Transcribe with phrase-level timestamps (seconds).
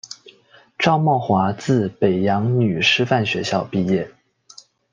[0.79, 4.11] 赵懋华自北洋女师范学校毕业。